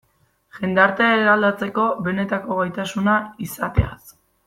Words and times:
Jendartea 0.59 1.09
eraldatzeko 1.17 1.85
benetako 2.09 2.61
gaitasuna 2.65 3.19
izateaz. 3.51 4.01